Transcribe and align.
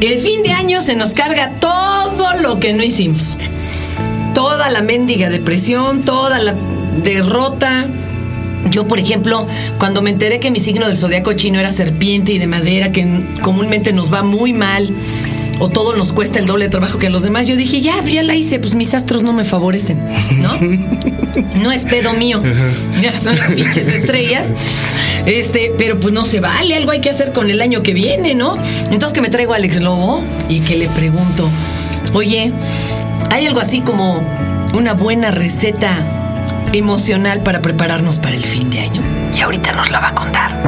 El 0.00 0.20
fin 0.20 0.44
de 0.44 0.52
año 0.52 0.80
se 0.80 0.94
nos 0.94 1.12
carga 1.12 1.50
todo 1.58 2.34
lo 2.34 2.60
que 2.60 2.72
no 2.72 2.84
hicimos. 2.84 3.36
Toda 4.32 4.70
la 4.70 4.80
mendiga 4.80 5.28
depresión, 5.28 6.02
toda 6.02 6.38
la 6.38 6.54
derrota. 7.02 7.88
Yo, 8.70 8.86
por 8.86 9.00
ejemplo, 9.00 9.48
cuando 9.78 10.00
me 10.00 10.10
enteré 10.10 10.38
que 10.38 10.52
mi 10.52 10.60
signo 10.60 10.86
del 10.86 10.96
zodiaco 10.96 11.32
chino 11.32 11.58
era 11.58 11.72
serpiente 11.72 12.32
y 12.32 12.38
de 12.38 12.46
madera, 12.46 12.92
que 12.92 13.24
comúnmente 13.42 13.92
nos 13.92 14.12
va 14.12 14.22
muy 14.22 14.52
mal, 14.52 14.88
o 15.58 15.68
todo 15.68 15.96
nos 15.96 16.12
cuesta 16.12 16.38
el 16.38 16.46
doble 16.46 16.66
de 16.66 16.70
trabajo 16.70 16.98
que 16.98 17.08
a 17.08 17.10
los 17.10 17.22
demás, 17.22 17.46
yo 17.46 17.56
dije, 17.56 17.80
ya, 17.80 18.02
ya 18.04 18.22
la 18.22 18.34
hice, 18.34 18.58
pues 18.58 18.74
mis 18.74 18.94
astros 18.94 19.22
no 19.22 19.32
me 19.32 19.44
favorecen, 19.44 19.98
¿no? 20.42 20.52
No 21.62 21.72
es 21.72 21.84
pedo 21.84 22.12
mío. 22.14 22.42
Ya 23.00 23.16
son 23.16 23.36
las 23.36 23.52
pinches 23.52 23.86
estrellas. 23.86 24.48
Este, 25.26 25.72
pero 25.78 25.98
pues 26.00 26.12
no 26.12 26.24
se 26.24 26.40
vale, 26.40 26.74
algo 26.74 26.90
hay 26.90 27.00
que 27.00 27.10
hacer 27.10 27.32
con 27.32 27.50
el 27.50 27.60
año 27.60 27.82
que 27.82 27.94
viene, 27.94 28.34
¿no? 28.34 28.56
Entonces 28.90 29.12
que 29.12 29.20
me 29.20 29.28
traigo 29.28 29.52
a 29.52 29.56
Alex 29.56 29.80
Lobo 29.80 30.22
y 30.48 30.60
que 30.60 30.76
le 30.76 30.88
pregunto, 30.88 31.48
oye, 32.12 32.52
¿hay 33.30 33.46
algo 33.46 33.60
así 33.60 33.80
como 33.80 34.22
una 34.74 34.94
buena 34.94 35.30
receta 35.30 35.94
emocional 36.72 37.42
para 37.42 37.62
prepararnos 37.62 38.18
para 38.18 38.36
el 38.36 38.44
fin 38.44 38.70
de 38.70 38.80
año? 38.80 39.02
Y 39.36 39.40
ahorita 39.40 39.72
nos 39.72 39.90
la 39.90 40.00
va 40.00 40.08
a 40.08 40.14
contar. 40.14 40.62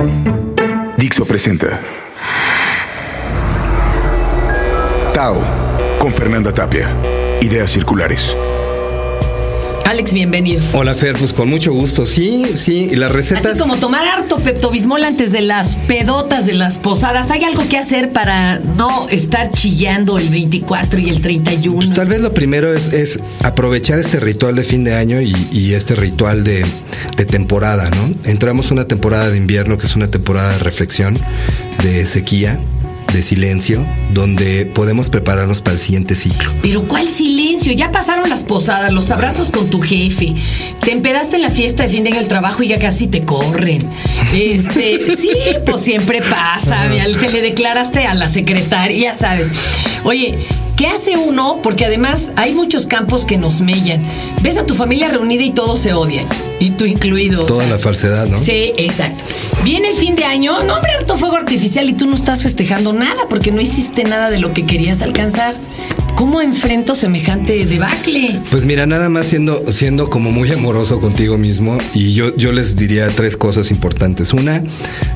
Dixo 0.98 1.25
presenta 1.25 1.81
Tao 5.20 5.45
con 5.98 6.15
Fernanda 6.15 6.51
Tapia. 6.51 6.97
Ideas 7.42 7.70
circulares. 7.70 8.34
Alex, 9.84 10.15
bienvenido. 10.15 10.62
Hola 10.73 10.95
Fer, 10.95 11.15
pues 11.19 11.34
con 11.34 11.51
mucho 11.51 11.74
gusto. 11.74 12.06
Sí, 12.06 12.47
sí, 12.55 12.88
y 12.91 12.97
las 12.97 13.12
recetas. 13.12 13.45
Así 13.45 13.59
como 13.59 13.77
tomar 13.77 14.06
harto 14.06 14.38
peptobismol 14.38 15.05
antes 15.05 15.30
de 15.30 15.42
las 15.42 15.77
pedotas 15.77 16.47
de 16.47 16.55
las 16.55 16.78
posadas. 16.78 17.30
¿Hay 17.30 17.45
algo 17.45 17.62
que 17.69 17.77
hacer 17.77 18.12
para 18.12 18.61
no 18.61 19.11
estar 19.11 19.51
chillando 19.51 20.16
el 20.16 20.30
24 20.30 20.98
y 21.01 21.11
el 21.11 21.20
31? 21.20 21.92
Tal 21.92 22.09
vez 22.09 22.23
lo 22.23 22.33
primero 22.33 22.73
es, 22.73 22.95
es 22.95 23.19
aprovechar 23.45 23.98
este 23.98 24.20
ritual 24.20 24.56
de 24.56 24.64
fin 24.64 24.84
de 24.84 24.95
año 24.95 25.20
y, 25.20 25.34
y 25.52 25.75
este 25.75 25.97
ritual 25.97 26.45
de, 26.45 26.64
de 27.19 27.27
temporada, 27.27 27.91
¿no? 27.91 28.14
Entramos 28.25 28.70
una 28.70 28.89
temporada 28.89 29.28
de 29.28 29.36
invierno 29.36 29.77
que 29.77 29.84
es 29.84 29.95
una 29.97 30.08
temporada 30.11 30.52
de 30.52 30.61
reflexión, 30.61 31.14
de 31.83 32.06
sequía 32.06 32.58
de 33.12 33.22
silencio 33.22 33.84
donde 34.12 34.66
podemos 34.66 35.11
prepararnos 35.11 35.61
para 35.61 35.75
el 35.75 35.80
siguiente 35.80 36.14
ciclo. 36.14 36.50
Pero 36.62 36.86
¿cuál 36.86 37.06
silencio? 37.08 37.72
Ya 37.72 37.91
pasaron 37.92 38.28
las 38.28 38.44
posadas, 38.44 38.92
los 38.92 39.11
abrazos 39.11 39.50
con 39.50 39.69
tu 39.70 39.80
jefe. 39.80 40.34
Te 40.80 40.92
empedaste 40.92 41.36
en 41.36 41.42
la 41.42 41.50
fiesta 41.50 41.84
de 41.84 41.91
fin 41.91 42.05
de 42.05 42.11
año 42.11 42.20
el 42.20 42.28
trabajo 42.28 42.62
y 42.62 42.69
ya 42.69 42.78
casi 42.78 43.06
te 43.06 43.22
corren. 43.22 43.80
Este, 44.33 45.17
sí, 45.17 45.30
pues 45.67 45.83
siempre 45.83 46.22
pasa. 46.22 46.89
Que 47.20 47.28
le 47.28 47.41
declaraste 47.42 48.06
a 48.06 48.14
la 48.14 48.28
secretaria, 48.28 49.14
sabes. 49.14 49.50
Oye, 50.05 50.39
¿Qué 50.81 50.86
hace 50.86 51.19
uno? 51.19 51.61
Porque 51.62 51.84
además 51.84 52.28
hay 52.36 52.55
muchos 52.55 52.86
campos 52.86 53.27
que 53.27 53.36
nos 53.36 53.61
mellan. 53.61 54.03
Ves 54.42 54.56
a 54.56 54.64
tu 54.64 54.75
familia 54.75 55.11
reunida 55.11 55.42
y 55.42 55.50
todos 55.50 55.78
se 55.78 55.92
odian. 55.92 56.27
Y 56.59 56.70
tú 56.70 56.86
incluido. 56.86 57.45
Toda 57.45 57.67
la 57.67 57.78
falsedad, 57.78 58.27
¿no? 58.28 58.39
Sí, 58.39 58.73
exacto. 58.78 59.23
Viene 59.62 59.91
el 59.91 59.95
fin 59.95 60.17
de 60.17 60.25
año, 60.25 60.62
no, 60.62 60.77
hombre, 60.77 60.92
harto 60.92 61.19
fuego 61.19 61.36
artificial 61.36 61.86
y 61.86 61.92
tú 61.92 62.06
no 62.06 62.17
estás 62.17 62.42
festejando 62.42 62.95
nada 62.95 63.27
porque 63.28 63.53
no 63.53 63.61
hiciste 63.61 64.05
nada 64.05 64.31
de 64.31 64.39
lo 64.39 64.55
que 64.55 64.64
querías 64.64 65.03
alcanzar. 65.03 65.55
¿Cómo 66.14 66.41
enfrento 66.41 66.95
semejante 66.95 67.67
debacle? 67.67 68.41
Pues 68.51 68.64
mira, 68.64 68.86
nada 68.86 69.11
más 69.11 69.27
siendo, 69.27 69.70
siendo 69.70 70.08
como 70.08 70.31
muy 70.31 70.51
amoroso 70.51 70.98
contigo 70.98 71.36
mismo 71.36 71.77
y 71.92 72.14
yo, 72.14 72.34
yo 72.36 72.53
les 72.53 72.77
diría 72.77 73.06
tres 73.11 73.36
cosas 73.36 73.70
importantes. 73.70 74.33
Una, 74.33 74.62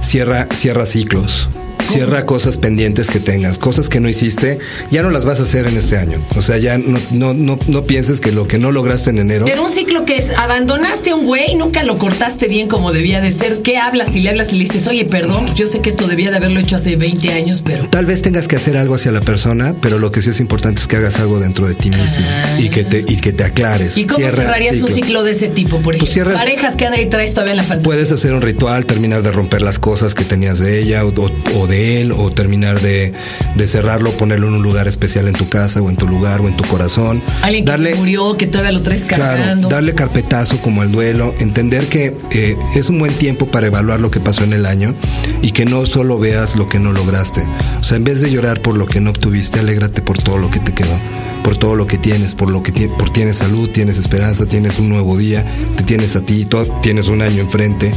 cierra, 0.03 0.47
cierra 0.53 0.85
ciclos. 0.85 1.49
Cierra 1.89 2.27
cosas 2.27 2.57
pendientes 2.57 3.09
que 3.09 3.21
tengas, 3.21 3.59
cosas 3.59 3.89
que 3.89 4.01
no 4.01 4.09
hiciste, 4.09 4.59
ya 4.91 5.03
no 5.03 5.11
las 5.11 5.25
vas 5.25 5.41
a 5.41 5.43
hacer 5.45 5.67
en 5.67 5.77
este 5.77 5.97
año. 5.97 6.19
O 6.37 6.43
sea, 6.43 6.57
ya 6.59 6.79
no, 6.79 6.99
no, 7.13 7.35
no, 7.35 7.59
no 7.69 7.85
pienses 7.85 8.21
que 8.21 8.33
lo 8.33 8.49
que 8.49 8.59
no 8.59 8.73
lograste 8.73 9.11
en 9.11 9.19
enero. 9.19 9.45
Pero 9.47 9.63
un 9.65 9.71
ciclo 9.71 10.05
que 10.05 10.17
es, 10.17 10.31
abandonaste 10.31 11.11
a 11.11 11.15
un 11.17 11.25
güey, 11.27 11.55
nunca 11.57 11.83
lo 11.83 11.99
cortaste 11.99 12.49
bien 12.49 12.69
como 12.69 12.93
debía 12.93 13.21
de 13.21 13.31
ser. 13.33 13.63
¿Qué 13.63 13.77
hablas? 13.79 14.09
Si 14.13 14.21
le 14.21 14.31
hablas 14.31 14.53
y 14.53 14.57
le 14.57 14.65
dices, 14.65 14.87
oye, 14.87 15.05
perdón, 15.05 15.47
yo 15.55 15.67
sé 15.67 15.81
que 15.81 15.89
esto 15.91 16.07
debía 16.07 16.31
de 16.31 16.37
haberlo 16.39 16.61
hecho 16.61 16.77
hace 16.77 16.97
20 16.97 17.33
años, 17.33 17.63
pero. 17.65 17.89
Tal 17.89 18.07
vez 18.07 18.23
tengas 18.23 18.49
que 18.49 18.57
hacer 18.57 18.77
algo 18.77 18.95
hacia 18.95 19.13
la 19.13 19.21
persona, 19.21 19.75
pero 19.81 19.99
lo 19.99 20.11
que 20.11 20.23
sí 20.23 20.31
es 20.31 20.41
importante 20.41 20.81
es 20.81 20.89
que 20.89 20.97
hagas 20.97 21.19
algo 21.21 21.39
dentro 21.41 21.67
de 21.69 21.75
ti 21.75 21.91
mismo 21.91 22.25
Ah. 22.27 22.57
y, 22.59 22.69
que 22.71 22.85
te, 22.85 23.01
y 23.07 23.17
que 23.17 23.33
te 23.33 23.45
aclares. 23.45 23.97
¿Y 23.99 24.05
cómo 24.07 24.19
Cierra 24.19 24.37
cerrarías 24.37 24.81
un 24.83 24.89
ciclo. 24.93 25.23
de 25.23 25.31
ese 25.33 25.49
tipo, 25.49 25.79
por 25.81 25.95
ejemplo? 25.95 25.99
Pues 26.01 26.13
cierras- 26.13 26.37
Parejas 26.39 26.77
que 26.77 26.87
ahí 26.87 27.07
traes 27.07 27.33
todavía 27.35 27.53
en 27.53 27.57
la 27.59 27.63
fantasía. 27.63 27.85
Puedes 27.85 28.11
hacer 28.13 28.33
un 28.35 28.43
ritual, 28.43 28.87
terminar 28.87 29.23
de 29.23 29.31
romper 29.33 29.63
las 29.63 29.79
cosas 29.79 30.15
que 30.15 30.25
tenías 30.25 30.59
de 30.59 30.81
ella 30.81 31.05
o, 31.05 31.09
o- 31.09 31.61
o 31.61 31.67
de 31.67 31.74
él, 31.75 32.13
o 32.13 32.31
terminar 32.31 32.81
de, 32.81 33.13
de 33.55 33.67
cerrarlo, 33.67 34.11
ponerlo 34.13 34.49
en 34.49 34.55
un 34.55 34.63
lugar 34.63 34.89
especial 34.89 35.27
en 35.29 35.35
tu 35.35 35.49
casa 35.49 35.81
o 35.83 35.91
en 35.91 35.97
tu 35.97 36.07
lugar 36.09 36.41
o 36.41 36.49
en 36.49 36.57
tu 36.57 36.65
corazón. 36.65 37.23
Alguien 37.43 37.65
que 37.65 37.77
se 37.77 37.95
murió, 37.97 38.37
que 38.37 38.47
todavía 38.47 38.73
lo 38.73 38.83
traes 38.83 39.05
Claro, 39.05 39.23
cargando. 39.25 39.69
darle 39.69 39.95
carpetazo 39.95 40.59
como 40.59 40.83
el 40.83 40.93
duelo, 40.93 41.35
entender 41.39 41.87
que 41.87 42.17
eh, 42.33 42.57
es 42.75 42.89
un 42.89 42.99
buen 42.99 43.13
tiempo 43.13 43.47
para 43.47 43.67
evaluar 43.67 44.01
lo 44.01 44.11
que 44.11 44.21
pasó 44.21 44.45
en 44.45 44.53
el 44.53 44.67
año 44.67 44.95
y 45.43 45.51
que 45.53 45.65
no 45.65 45.87
solo 45.87 46.19
veas 46.19 46.57
lo 46.57 46.69
que 46.69 46.79
no 46.79 46.93
lograste. 46.93 47.43
O 47.81 47.85
sea, 47.85 47.97
en 47.97 48.05
vez 48.05 48.21
de 48.21 48.31
llorar 48.31 48.63
por 48.63 48.77
lo 48.77 48.87
que 48.87 49.01
no 49.01 49.11
obtuviste, 49.11 49.61
alégrate 49.61 50.03
por 50.03 50.19
todo 50.19 50.39
lo 50.39 50.51
que 50.51 50.61
te 50.61 50.73
quedó, 50.73 50.99
por 51.45 51.57
todo 51.59 51.77
lo 51.77 51.87
que 51.87 51.99
tienes, 51.99 52.35
por 52.35 52.51
lo 52.51 52.63
que 52.63 52.73
ti- 52.73 52.89
por 52.99 53.11
tienes 53.11 53.37
salud, 53.37 53.69
tienes 53.71 53.99
esperanza, 53.99 54.47
tienes 54.47 54.79
un 54.81 54.89
nuevo 54.89 55.17
día, 55.17 55.45
te 55.77 55.85
tienes 55.85 56.17
a 56.17 56.23
ti, 56.23 56.47
to- 56.47 56.65
tienes 56.83 57.07
un 57.09 57.21
año 57.23 57.43
enfrente. 57.43 57.93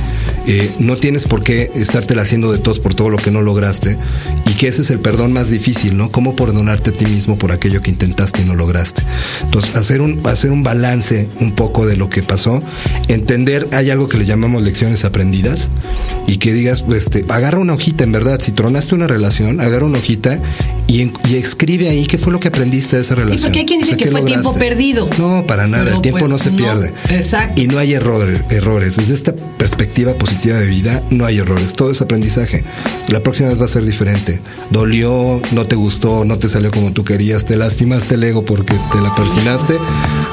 Eh, 0.46 0.70
no 0.80 0.96
tienes 0.98 1.24
por 1.24 1.42
qué 1.44 1.72
estártela 1.74 2.22
haciendo 2.22 2.52
de 2.52 2.60
tos 2.60 2.80
por 2.80 2.94
todo 2.94 3.10
lo 3.10 3.18
que 3.18 3.32
no 3.32 3.42
lograste 3.42 3.98
y 4.46 4.54
que 4.54 4.68
ese 4.68 4.82
es 4.82 4.90
el 4.92 5.00
perdón 5.00 5.34
más 5.34 5.50
difícil, 5.50 5.98
¿no? 5.98 6.12
Cómo 6.12 6.36
perdonarte 6.36 6.90
a 6.92 6.94
ti 6.94 7.06
mismo 7.06 7.38
por 7.38 7.52
aquello 7.52 7.82
que 7.82 7.90
intentaste 7.90 8.42
y 8.42 8.46
no 8.46 8.54
lograste. 8.56 9.02
Entonces, 9.44 9.76
hacer 9.76 10.02
un, 10.02 10.20
hacer 10.28 10.52
un 10.52 10.64
balance 10.64 11.28
un 11.40 11.54
poco 11.54 11.86
de 11.88 11.96
lo 11.98 12.10
que 12.10 12.24
pasó, 12.24 12.62
entender, 13.08 13.68
hay 13.72 13.90
algo 13.90 14.08
que 14.10 14.18
le 14.18 14.26
llamamos 14.26 14.62
lecciones 14.62 15.06
aprendidas 15.06 15.68
y 16.28 16.38
que 16.38 16.54
digas, 16.54 16.86
este, 16.94 17.26
agarra 17.30 17.60
una 17.60 17.74
hojita, 17.74 18.04
en 18.04 18.12
verdad, 18.12 18.40
si 18.44 18.52
tronaste 18.52 18.94
una 18.96 19.08
relación, 19.08 19.62
agarra 19.62 19.86
una 19.86 19.98
hojita 20.00 20.40
y, 20.88 21.02
en- 21.02 21.14
y 21.30 21.36
escribe 21.36 21.90
ahí 21.90 22.06
qué 22.08 22.18
fue 22.18 22.32
lo 22.34 22.40
que 22.40 22.48
aprendiste 22.48 22.96
de 22.96 23.02
esa 23.04 23.16
relación. 23.16 23.42
porque 23.42 23.60
hay 23.60 23.66
quien 23.66 23.80
dice 23.80 23.92
O 23.94 23.96
sea, 23.96 23.98
que 23.98 24.04
¿qué 24.06 24.12
fue 24.12 24.22
tiempo 24.22 24.54
perdido. 24.54 25.10
No, 25.20 25.46
para 25.46 25.68
nada, 25.68 25.84
Pero, 25.86 25.96
el 25.98 26.02
tiempo 26.02 26.20
pues, 26.20 26.32
no 26.32 26.38
se 26.38 26.52
no. 26.52 26.58
pierde. 26.58 26.94
Exacto. 27.10 27.62
Y 27.62 27.68
no 27.68 27.78
hay 27.78 27.94
errores, 27.94 28.44
errores. 28.50 28.96
Desde 28.98 29.14
esta 29.14 29.34
perspectiva 29.58 30.14
positiva 30.14 30.58
de 30.58 30.66
vida, 30.68 31.04
no 31.10 31.26
hay 31.26 31.40
errores. 31.40 31.74
Todo 31.74 31.92
es 31.92 32.02
aprendizaje. 32.02 32.64
La 33.10 33.22
próxima 33.22 33.50
vez 33.50 33.60
va 33.60 33.66
a 33.66 33.70
ser 33.70 33.84
diferente. 33.86 34.40
Dolió, 34.72 35.42
no 35.52 35.66
te 35.66 35.76
gustó, 35.76 36.26
no 36.26 36.38
te 36.40 36.48
salió 36.48 36.72
como 36.72 36.92
tú 36.94 37.04
querías, 37.04 37.46
te 37.46 37.56
lastimaste 37.58 38.16
el 38.16 38.24
ego 38.24 38.46
porque 38.46 38.74
te 38.92 39.02
la 39.02 39.14
persinaste, 39.16 39.76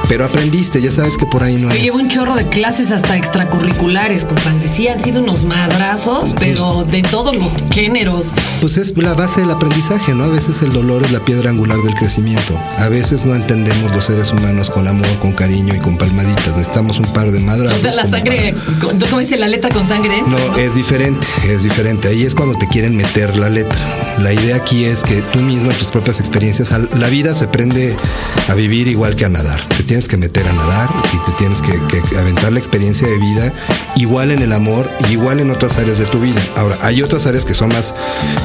pero 0.09 0.25
aprendiste, 0.25 0.81
ya 0.82 0.91
sabes 0.91 1.16
que 1.16 1.26
por 1.26 1.42
ahí 1.42 1.54
no 1.56 1.69
Yo 1.69 1.71
hay. 1.71 1.82
llevo 1.82 1.98
un 1.98 2.09
chorro 2.09 2.34
de 2.34 2.47
clases 2.48 2.91
hasta 2.91 3.16
extracurriculares, 3.16 4.25
compadre. 4.25 4.69
Sí, 4.69 4.88
han 4.88 5.00
sido 5.00 5.22
unos 5.22 5.44
madrazos, 5.44 6.34
pero 6.38 6.84
de 6.84 7.03
todos 7.03 7.36
los 7.36 7.53
géneros. 7.72 8.32
Pues 8.60 8.76
es 8.76 8.97
la 8.97 9.15
base 9.15 9.41
del 9.41 9.50
aprendizaje, 9.50 10.12
¿no? 10.15 10.25
A 10.25 10.28
veces 10.28 10.44
el 10.49 10.72
dolor 10.75 11.03
es 11.05 11.10
la 11.10 11.25
piedra 11.25 11.49
angular 11.50 11.78
del 11.78 11.94
crecimiento. 11.94 12.59
A 12.78 12.88
veces 12.88 13.25
no 13.25 13.34
entendemos 13.34 13.93
los 13.93 14.05
seres 14.05 14.31
humanos 14.31 14.69
con 14.69 14.87
amor, 14.87 15.09
con 15.19 15.32
cariño 15.32 15.75
y 15.75 15.78
con 15.78 15.97
palmaditas. 15.97 16.49
Necesitamos 16.49 16.99
un 16.99 17.06
par 17.15 17.31
de 17.31 17.41
madrazos. 17.41 17.78
O 17.78 17.81
sea, 17.81 17.93
la 17.94 18.05
sangre, 18.05 18.54
para- 18.81 18.99
¿cómo 19.09 19.21
dice 19.21 19.38
la 19.38 19.49
letra 19.49 19.71
con 19.71 19.87
sangre? 19.87 20.22
No, 20.27 20.56
es 20.56 20.75
diferente, 20.75 21.27
es 21.49 21.62
diferente. 21.62 22.09
Ahí 22.09 22.25
es 22.25 22.34
cuando 22.34 22.59
te 22.59 22.69
quieren 22.69 22.94
meter 22.94 23.38
la 23.38 23.49
letra. 23.49 23.78
La 24.19 24.33
idea 24.34 24.56
aquí 24.56 24.84
es 24.84 25.03
que 25.03 25.22
tú 25.22 25.41
mismo 25.41 25.71
en 25.71 25.78
tus 25.78 25.88
propias 25.91 26.21
experiencias, 26.21 26.72
la 26.94 27.09
vida 27.09 27.33
se 27.34 27.47
aprende 27.47 27.97
a 28.49 28.54
vivir 28.54 28.87
igual 28.88 29.16
que 29.16 29.25
a 29.25 29.31
nadar. 29.31 29.60
Te 29.77 29.83
tienes 29.83 30.09
que 30.09 30.19
meter 30.19 30.47
a 30.47 30.53
nadar 30.53 30.91
y 31.15 31.19
te 31.31 31.33
tienes 31.38 31.62
que, 31.62 31.72
que 31.88 32.19
aventar 32.19 32.53
la 32.53 32.59
experiencia 32.59 33.09
de 33.09 33.16
vida 33.19 33.53
igual 33.97 34.31
en 34.31 34.43
el 34.43 34.53
amor 34.53 34.91
y 35.09 35.12
igual 35.12 35.41
en 35.41 35.50
otras 35.50 35.78
áreas 35.78 35.99
de 35.99 36.04
tu 36.04 36.21
vida. 36.21 36.41
Ahora, 36.56 36.77
hay 36.83 37.03
otras 37.03 37.27
áreas 37.27 37.44
que 37.47 37.54
son 37.54 37.71
más 37.71 37.94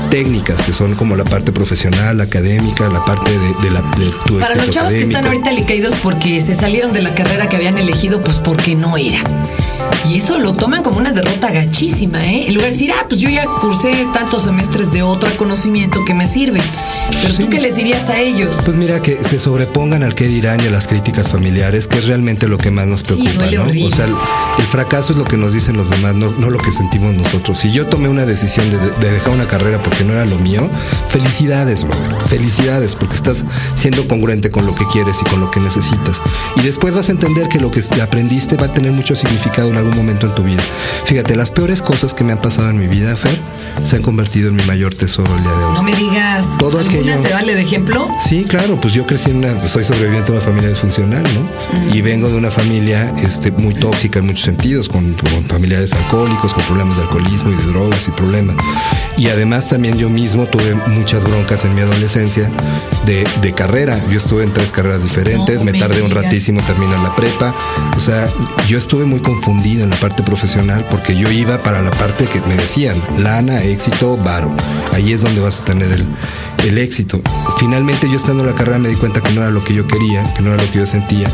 técnicas, 0.10 0.62
que 0.62 0.72
son 0.74 0.96
como 0.96 1.16
la 1.16 1.26
parte 1.26 1.52
profesional, 1.52 1.89
académica, 1.98 2.88
la 2.90 3.04
parte 3.06 3.30
de, 3.32 3.54
de 3.62 3.72
la, 3.72 3.82
de 3.82 4.12
tu 4.26 4.40
Para 4.40 4.56
los 4.56 4.70
chavos 4.70 4.94
que 4.94 5.02
están 5.02 5.26
académico. 5.26 5.48
ahorita 5.48 5.52
licaídos 5.52 5.96
porque 6.02 6.42
se 6.42 6.54
salieron 6.54 6.94
de 6.94 7.02
la 7.02 7.14
carrera 7.14 7.48
que 7.50 7.56
habían 7.56 7.78
elegido, 7.78 8.22
pues 8.24 8.38
porque 8.38 8.76
no 8.76 8.98
era. 8.98 9.20
Y 10.10 10.18
eso 10.18 10.40
lo 10.40 10.54
toman 10.54 10.82
como 10.84 10.98
una 10.98 11.12
derrota 11.12 11.52
gachísima, 11.52 12.26
¿eh? 12.26 12.46
En 12.48 12.54
lugar 12.56 12.70
de 12.70 12.74
decir, 12.74 12.92
ah, 12.92 13.06
pues 13.08 13.22
yo 13.22 13.30
ya 13.30 13.46
cursé 13.46 14.08
tantos 14.14 14.44
semestres 14.44 14.92
de 14.92 15.04
otro 15.04 15.30
conocimiento 15.38 16.04
que 16.06 16.14
me 16.14 16.26
sirve. 16.26 16.62
Pero 17.22 17.34
tú 17.36 17.50
qué 17.50 17.60
les 17.60 17.76
dirías 17.76 18.10
a 18.10 18.20
ellos? 18.20 18.62
Pues 18.66 18.76
mira, 18.78 19.02
que 19.02 19.22
se 19.22 19.40
sobrepongan 19.40 20.02
al 20.04 20.16
que 20.16 20.28
dirán 20.28 20.62
y 20.64 20.68
a 20.68 20.72
las 20.72 20.88
críticas 20.88 21.28
familiares, 21.28 21.88
que 21.88 22.00
es 22.00 22.06
realmente 22.06 22.48
lo 22.48 22.58
que 22.58 22.72
más 22.72 22.88
nos 22.88 23.04
preocupa, 23.04 23.32
duele 23.34 23.58
¿no? 23.58 23.64
horrible. 23.64 23.88
O 23.88 23.92
sea, 23.96 24.06
el, 24.06 24.14
el 24.58 24.66
fracaso 24.66 25.14
es 25.14 25.20
lo 25.20 25.26
que 25.26 25.38
nos 25.38 25.54
dicen 25.54 25.78
los 25.78 25.90
demás, 25.90 26.16
no, 26.16 26.32
no 26.32 26.50
lo 26.50 26.58
que 26.60 26.72
sentimos 26.72 27.14
nosotros. 27.14 27.58
Si 27.60 27.72
yo 27.72 27.88
tomé 27.88 28.10
una 28.10 28.26
decisión 28.26 28.70
de, 28.72 28.78
de 28.78 29.12
dejar 29.12 29.34
una 29.34 29.48
carrera 29.48 29.82
porque 29.82 30.04
no 30.04 30.14
era 30.14 30.26
lo 30.26 30.38
mío, 30.40 30.70
felicidades, 31.10 31.79
Felicidades, 31.84 32.10
brother. 32.10 32.28
Felicidades, 32.30 32.96
porque 32.96 33.16
estás 33.16 33.46
siendo 33.76 34.08
congruente 34.08 34.50
con 34.52 34.66
lo 34.66 34.76
que 34.76 34.86
quieres 34.92 35.18
y 35.26 35.30
con 35.30 35.40
lo 35.40 35.52
que 35.52 35.60
necesitas. 35.60 36.22
Y 36.56 36.62
después 36.62 36.94
vas 36.94 37.10
a 37.10 37.12
entender 37.12 37.48
que 37.50 37.60
lo 37.60 37.72
que 37.72 37.82
aprendiste 38.02 38.56
va 38.58 38.68
a 38.68 38.74
tener 38.74 38.92
mucho 38.92 39.16
significado 39.16 39.70
en 39.70 39.78
algún 39.78 39.96
momento 39.96 40.28
en 40.28 40.36
tu 40.36 40.44
vida. 40.44 40.62
Fíjate, 41.06 41.36
las 41.36 41.52
peores 41.52 41.82
cosas 41.82 42.14
que 42.14 42.24
me 42.24 42.32
han 42.34 42.40
pasado 42.40 42.70
en 42.70 42.78
mi 42.78 42.88
vida, 42.88 43.16
Fer, 43.16 43.40
se 43.84 43.96
han 43.96 44.02
convertido 44.02 44.50
en 44.50 44.56
mi 44.56 44.64
mayor 44.64 44.94
tesoro 44.94 45.34
el 45.36 45.42
día 45.44 45.52
de 45.52 45.64
hoy. 45.66 45.74
No 45.76 45.84
me 45.84 45.96
digas. 45.96 46.58
Todo 46.60 46.80
¿Alguna 46.80 47.00
aquello- 47.00 47.22
se 47.22 47.34
vale 47.34 47.56
de 47.56 47.62
ejemplo? 47.62 48.08
Sí, 48.24 48.44
claro, 48.46 48.80
pues 48.80 48.94
yo 48.94 49.06
crecí 49.08 49.32
en 49.32 49.38
una, 49.38 49.68
soy 49.68 49.84
sobreviviente 49.84 50.32
de 50.32 50.38
una 50.38 50.46
familia 50.46 50.70
disfuncional, 50.70 51.24
¿no? 51.24 51.94
Y 51.96 52.02
vengo 52.02 52.30
de 52.30 52.36
una 52.36 52.52
familia 52.52 53.14
este, 53.18 53.52
muy 53.52 53.74
tóxica 53.74 54.20
en 54.20 54.26
muchos 54.28 54.46
sentidos, 54.46 54.88
con, 54.90 55.14
con 55.14 55.44
familiares 55.44 55.94
alcohólicos, 55.94 56.54
con 56.54 56.64
problemas 56.66 56.98
de 56.98 57.04
alcoholismo 57.04 57.52
y 57.52 57.56
de 57.56 57.64
drogas 57.64 58.08
y 58.08 58.12
problemas. 58.12 58.56
Y 59.18 59.28
además 59.28 59.70
también 59.70 59.98
yo 59.98 60.10
mismo 60.10 60.46
tuve 60.46 60.74
muchas 60.88 61.24
broncas 61.24 61.66
en 61.66 61.69
mi 61.74 61.82
adolescencia 61.82 62.52
de, 63.06 63.28
de 63.42 63.54
carrera. 63.54 64.04
Yo 64.10 64.18
estuve 64.18 64.44
en 64.44 64.54
tres 64.54 64.72
carreras 64.72 65.04
diferentes, 65.04 65.60
No 65.60 65.66
me 65.66 65.72
me 65.74 65.80
tardé 65.80 66.02
un 66.02 66.12
ratísimo 66.12 66.60
en 66.60 66.66
terminar 66.66 67.00
la 67.00 67.16
prepa. 67.16 67.54
O 67.96 68.00
sea, 68.00 68.30
yo 68.68 68.78
estuve 68.78 69.06
muy 69.06 69.20
confundido 69.20 69.84
en 69.84 69.90
la 69.90 70.00
parte 70.00 70.24
profesional 70.24 70.86
porque 70.90 71.16
yo 71.16 71.30
iba 71.32 71.58
para 71.60 71.82
la 71.82 71.92
parte 71.92 72.28
que 72.28 72.42
me 72.42 72.56
decían, 72.56 73.02
lana, 73.18 73.62
éxito, 73.64 74.18
varo. 74.18 74.54
Ahí 74.94 75.14
es 75.14 75.22
donde 75.22 75.42
vas 75.42 75.62
a 75.62 75.66
tener 75.66 75.92
el, 75.92 76.08
el 76.66 76.78
éxito. 76.78 77.22
Finalmente 77.58 78.10
yo 78.10 78.18
estando 78.18 78.44
en 78.44 78.50
la 78.50 78.56
carrera 78.56 78.80
me 78.80 78.90
di 78.90 78.96
cuenta 78.96 79.22
que 79.22 79.32
no 79.32 79.42
era 79.42 79.52
lo 79.52 79.64
que 79.64 79.74
yo 79.74 79.88
quería, 79.88 80.34
que 80.34 80.42
no 80.42 80.54
era 80.54 80.64
lo 80.64 80.72
que 80.72 80.80
yo 80.80 80.86
sentía. 80.86 81.30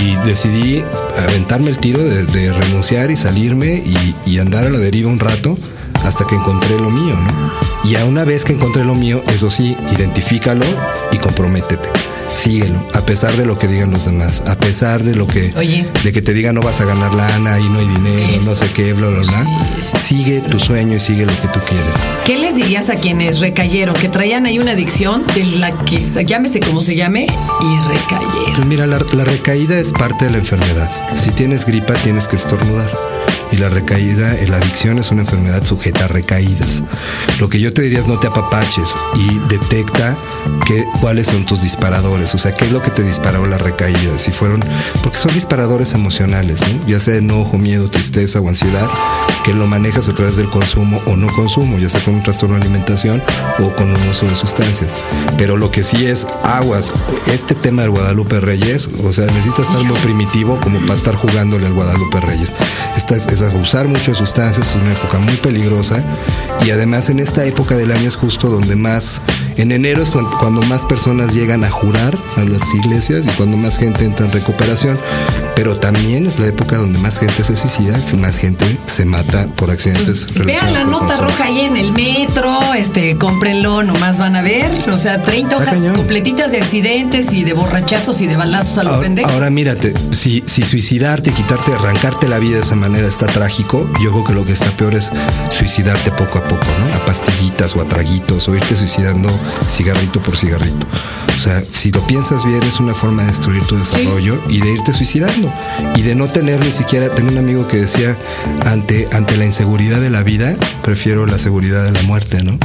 Y 0.00 0.16
decidí 0.26 0.82
aventarme 1.28 1.70
el 1.70 1.78
tiro 1.78 2.02
de, 2.02 2.24
de 2.24 2.52
renunciar 2.52 3.10
y 3.10 3.16
salirme 3.16 3.82
y, 3.84 4.16
y 4.26 4.38
andar 4.38 4.66
a 4.66 4.70
la 4.70 4.78
deriva 4.78 5.10
un 5.10 5.18
rato 5.18 5.58
hasta 6.04 6.26
que 6.26 6.34
encontré 6.34 6.78
lo 6.78 6.90
mío, 6.90 7.14
¿no? 7.14 7.71
Y 7.84 7.96
a 7.96 8.04
una 8.04 8.24
vez 8.24 8.44
que 8.44 8.52
encontré 8.52 8.84
lo 8.84 8.94
mío, 8.94 9.22
eso 9.28 9.50
sí, 9.50 9.76
identifícalo 9.92 10.64
y 11.10 11.18
comprométete. 11.18 11.88
Síguelo, 12.34 12.82
a 12.94 13.04
pesar 13.04 13.36
de 13.36 13.44
lo 13.44 13.58
que 13.58 13.68
digan 13.68 13.90
los 13.92 14.06
demás, 14.06 14.42
a 14.48 14.56
pesar 14.56 15.02
de 15.04 15.14
lo 15.14 15.26
que 15.26 15.52
Oye. 15.56 15.86
de 16.02 16.12
que 16.12 16.22
te 16.22 16.32
digan 16.32 16.54
no 16.54 16.62
vas 16.62 16.80
a 16.80 16.84
ganar 16.86 17.14
lana 17.14 17.60
y 17.60 17.68
no 17.68 17.78
hay 17.78 17.86
dinero, 17.86 18.38
Eso. 18.40 18.50
no 18.50 18.56
sé 18.56 18.70
qué, 18.72 18.94
bla 18.94 19.08
bla 19.08 19.20
bla. 19.20 19.46
Sí, 19.78 19.86
sí. 19.92 19.98
Sigue 20.16 20.40
tu 20.40 20.58
sueño 20.58 20.96
y 20.96 21.00
sigue 21.00 21.26
lo 21.26 21.32
que 21.40 21.48
tú 21.48 21.60
quieres. 21.68 21.92
¿Qué 22.24 22.38
les 22.38 22.56
dirías 22.56 22.88
a 22.88 22.96
quienes 22.96 23.38
recayeron, 23.40 23.94
que 23.96 24.08
traían 24.08 24.46
ahí 24.46 24.58
una 24.58 24.72
adicción 24.72 25.24
de 25.34 25.44
la 25.44 25.72
que 25.84 26.00
se- 26.00 26.24
llámese 26.24 26.60
como 26.60 26.80
se 26.80 26.96
llame 26.96 27.26
y 27.26 27.88
recayeron? 27.92 28.54
Pues 28.56 28.66
mira, 28.66 28.86
la, 28.86 28.98
la 29.12 29.24
recaída 29.24 29.78
es 29.78 29.92
parte 29.92 30.24
de 30.24 30.30
la 30.32 30.38
enfermedad. 30.38 30.90
Si 31.16 31.30
tienes 31.32 31.66
gripa, 31.66 31.94
tienes 31.94 32.28
que 32.28 32.36
estornudar. 32.36 32.90
Y 33.52 33.58
la 33.58 33.68
recaída, 33.68 34.34
eh, 34.34 34.48
la 34.48 34.56
adicción 34.56 34.98
es 34.98 35.10
una 35.10 35.22
enfermedad 35.22 35.62
sujeta 35.62 36.06
a 36.06 36.08
recaídas. 36.08 36.82
Lo 37.38 37.50
que 37.50 37.60
yo 37.60 37.72
te 37.72 37.82
diría 37.82 38.00
es 38.00 38.08
no 38.08 38.18
te 38.18 38.26
apapaches 38.26 38.88
y 39.14 39.38
detecta 39.48 40.16
que, 40.66 40.86
cuáles 41.00 41.26
son 41.26 41.44
tus 41.44 41.62
disparadores. 41.62 42.34
O 42.34 42.38
sea, 42.38 42.54
qué 42.54 42.64
es 42.64 42.72
lo 42.72 42.80
que 42.80 42.90
te 42.90 43.02
disparó 43.02 43.46
la 43.46 43.58
recaída. 43.58 44.18
Si 44.18 44.30
fueron, 44.30 44.64
porque 45.02 45.18
son 45.18 45.34
disparadores 45.34 45.92
emocionales, 45.92 46.62
¿no? 46.62 46.86
ya 46.86 46.98
sea 46.98 47.16
enojo, 47.16 47.58
miedo, 47.58 47.90
tristeza 47.90 48.40
o 48.40 48.48
ansiedad, 48.48 48.88
que 49.44 49.52
lo 49.52 49.66
manejas 49.66 50.08
a 50.08 50.14
través 50.14 50.36
del 50.36 50.48
consumo 50.48 51.02
o 51.06 51.16
no 51.16 51.30
consumo, 51.34 51.78
ya 51.78 51.90
sea 51.90 52.02
con 52.02 52.14
un 52.14 52.22
trastorno 52.22 52.56
de 52.56 52.62
alimentación 52.62 53.22
o 53.58 53.74
con 53.74 53.94
un 53.94 54.08
uso 54.08 54.26
de 54.26 54.34
sustancias. 54.34 54.90
Pero 55.36 55.58
lo 55.58 55.70
que 55.70 55.82
sí 55.82 56.06
es 56.06 56.26
aguas, 56.42 56.90
este 57.26 57.54
tema 57.54 57.82
del 57.82 57.90
Guadalupe 57.90 58.40
Reyes, 58.40 58.88
o 59.04 59.12
sea, 59.12 59.26
necesitas 59.26 59.66
estar 59.66 59.82
muy 59.84 59.98
primitivo 59.98 60.58
como 60.60 60.78
para 60.80 60.94
estar 60.94 61.14
jugándole 61.14 61.66
al 61.66 61.74
Guadalupe 61.74 62.20
Reyes. 62.20 62.52
Esta 62.96 63.16
es, 63.16 63.26
es 63.26 63.41
abusar 63.46 63.88
mucho 63.88 64.10
de 64.12 64.16
sustancias, 64.16 64.68
es 64.68 64.74
una 64.74 64.92
época 64.92 65.18
muy 65.18 65.36
peligrosa 65.36 66.02
y 66.64 66.70
además 66.70 67.10
en 67.10 67.18
esta 67.18 67.44
época 67.44 67.76
del 67.76 67.92
año 67.92 68.08
es 68.08 68.16
justo 68.16 68.48
donde 68.48 68.76
más, 68.76 69.20
en 69.56 69.72
enero 69.72 70.02
es 70.02 70.10
cuando, 70.10 70.30
cuando 70.38 70.62
más 70.62 70.84
personas 70.84 71.34
llegan 71.34 71.64
a 71.64 71.70
jurar 71.70 72.16
a 72.36 72.40
las 72.44 72.72
iglesias 72.74 73.26
y 73.26 73.30
cuando 73.30 73.56
más 73.56 73.78
gente 73.78 74.04
entra 74.04 74.26
en 74.26 74.32
recuperación, 74.32 74.98
pero 75.54 75.78
también 75.78 76.26
es 76.26 76.38
la 76.38 76.46
época 76.46 76.76
donde 76.76 76.98
más 76.98 77.18
gente 77.18 77.44
se 77.44 77.54
suicida, 77.56 77.98
que 78.06 78.16
más 78.16 78.36
gente 78.38 78.64
se 78.86 79.04
mata 79.04 79.46
por 79.56 79.70
accidentes 79.70 80.26
Pues, 80.34 80.46
Vean 80.46 80.72
la 80.72 80.84
nota 80.84 81.06
consumo. 81.06 81.28
roja 81.28 81.44
ahí 81.44 81.60
en 81.60 81.76
el 81.76 81.92
metro, 81.92 82.74
este, 82.74 83.16
cómprenlo, 83.18 83.82
nomás 83.82 84.18
van 84.18 84.36
a 84.36 84.42
ver. 84.42 84.70
O 84.90 84.96
sea, 84.96 85.22
30 85.22 85.48
Está 85.54 85.56
hojas 85.62 85.74
cañón. 85.78 85.94
completitas 85.96 86.52
de 86.52 86.58
accidentes 86.60 87.32
y 87.32 87.44
de 87.44 87.52
borrachazos 87.52 88.20
y 88.20 88.26
de 88.26 88.36
balazos 88.36 88.78
a 88.78 88.82
lo 88.84 88.90
Ahora, 88.90 89.02
pendejo. 89.02 89.30
ahora 89.30 89.50
mírate, 89.50 89.94
si, 90.10 90.42
si 90.46 90.62
suicidarte, 90.62 91.32
quitarte, 91.32 91.72
arrancarte 91.74 92.28
la 92.28 92.38
vida 92.38 92.56
de 92.56 92.62
esa 92.62 92.74
manera 92.74 93.06
está 93.06 93.26
trágico, 93.26 93.88
yo 94.02 94.10
creo 94.12 94.24
que 94.24 94.32
lo 94.34 94.44
que 94.44 94.52
está 94.52 94.70
peor 94.76 94.94
es 94.94 95.10
suicidarte 95.50 96.10
poco 96.12 96.38
a 96.38 96.44
poco, 96.48 96.64
¿no? 96.78 96.94
A 96.96 97.04
pastillitas 97.04 97.76
o 97.76 97.80
a 97.82 97.84
traguitos 97.88 98.48
o 98.48 98.54
irte 98.56 98.74
suicidando 98.74 99.28
cigarrito 99.68 100.20
por 100.20 100.36
cigarrito. 100.36 100.86
O 101.34 101.38
sea, 101.38 101.64
si 101.72 101.90
lo 101.90 102.06
piensas 102.06 102.44
bien, 102.44 102.62
es 102.62 102.78
una 102.78 102.94
forma 102.94 103.22
de 103.22 103.28
destruir 103.28 103.62
tu 103.64 103.76
desarrollo 103.76 104.40
y 104.48 104.60
de 104.60 104.72
irte 104.72 104.92
suicidando. 104.92 105.52
Y 105.96 106.02
de 106.02 106.14
no 106.14 106.26
tener 106.28 106.60
ni 106.60 106.70
siquiera, 106.70 107.08
tengo 107.14 107.30
un 107.30 107.38
amigo 107.38 107.66
que 107.68 107.78
decía, 107.78 108.16
ante, 108.66 109.08
ante 109.12 109.36
la 109.36 109.46
inseguridad 109.46 110.00
de 110.00 110.10
la 110.10 110.22
vida, 110.22 110.54
prefiero 110.82 111.26
la 111.26 111.38
seguridad 111.38 111.84
de 111.84 111.92
la 111.92 112.02
muerte, 112.02 112.42
¿no? 112.42 112.58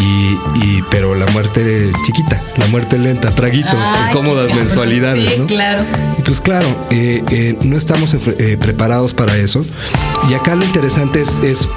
Y, 0.00 0.38
y- 0.64 0.84
pero 0.92 1.16
la 1.16 1.26
muerte 1.26 1.90
chiquita, 2.04 2.40
la 2.56 2.66
muerte 2.68 2.98
lenta, 2.98 3.34
traguito, 3.34 3.68
Ay, 3.76 4.12
cómodas 4.12 4.44
qué 4.46 4.50
cabrón. 4.50 4.66
mensualidades, 4.66 5.32
Sí, 5.32 5.38
¿no? 5.40 5.46
claro. 5.46 5.82
Y 6.18 6.22
pues 6.22 6.40
claro, 6.40 6.68
eh, 6.90 7.20
eh, 7.30 7.58
no 7.62 7.76
estamos 7.76 8.14
eh, 8.14 8.56
preparados 8.60 9.12
para 9.12 9.36
eso. 9.36 9.60
Y 10.30 10.34
acá 10.34 10.54
lo 10.54 10.64
interesante 10.64 11.20
es, 11.20 11.30
es 11.42 11.68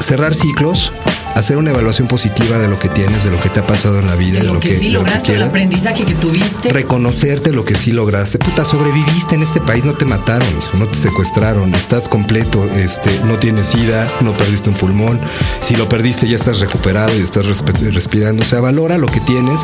cerrar 0.00 0.34
ciclos, 0.34 0.92
hacer 1.38 1.56
una 1.56 1.70
evaluación 1.70 2.08
positiva 2.08 2.58
de 2.58 2.68
lo 2.68 2.78
que 2.78 2.88
tienes, 2.88 3.24
de 3.24 3.30
lo 3.30 3.40
que 3.40 3.48
te 3.48 3.60
ha 3.60 3.66
pasado 3.66 3.98
en 4.00 4.06
la 4.06 4.16
vida, 4.16 4.40
De 4.40 4.46
lo 4.46 4.58
que 4.60 4.74
sí 4.74 4.88
de 4.88 4.92
lo 4.92 5.04
que 5.04 5.04
lograste, 5.04 5.34
el 5.34 5.42
aprendizaje 5.42 6.04
que 6.04 6.14
tuviste. 6.14 6.68
Reconocerte 6.70 7.52
lo 7.52 7.64
que 7.64 7.76
sí 7.76 7.92
lograste. 7.92 8.38
Puta, 8.38 8.64
sobreviviste 8.64 9.36
en 9.36 9.42
este 9.42 9.60
país, 9.60 9.84
no 9.84 9.94
te 9.94 10.04
mataron, 10.04 10.48
hijo, 10.48 10.76
no 10.78 10.88
te 10.88 10.96
secuestraron, 10.96 11.74
estás 11.74 12.08
completo, 12.08 12.64
este, 12.74 13.20
no 13.24 13.38
tienes 13.38 13.68
sida, 13.68 14.12
no 14.20 14.36
perdiste 14.36 14.70
un 14.70 14.76
pulmón. 14.76 15.20
Si 15.60 15.76
lo 15.76 15.88
perdiste, 15.88 16.28
ya 16.28 16.36
estás 16.36 16.58
recuperado 16.58 17.16
y 17.16 17.22
estás 17.22 17.46
respirando. 17.46 18.42
O 18.42 18.46
sea, 18.46 18.60
valora 18.60 18.98
lo 18.98 19.06
que 19.06 19.20
tienes, 19.20 19.60